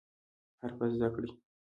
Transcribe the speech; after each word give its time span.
حرفه 0.61 0.85
زده 0.93 1.07
کړئ 1.15 1.29